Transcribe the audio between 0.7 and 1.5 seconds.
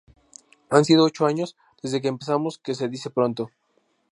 Han sido ocho